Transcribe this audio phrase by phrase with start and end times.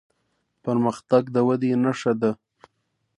[0.63, 2.31] پرمختګ د ودې نښه ده.